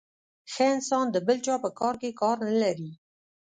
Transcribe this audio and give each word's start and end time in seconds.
ښه 0.51 0.65
انسان 0.75 1.05
د 1.11 1.15
بل 1.27 1.37
چا 1.45 1.55
په 1.63 1.69
کار 1.79 1.95
کي 2.01 2.11
کار 2.21 2.37
نلري. 2.47 2.91